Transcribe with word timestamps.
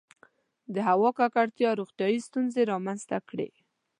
•د 0.73 0.75
هوا 0.87 1.09
ککړتیا 1.17 1.69
روغتیایي 1.79 2.19
ستونزې 2.27 2.61
رامنځته 2.71 3.17
کړې. 3.29 3.49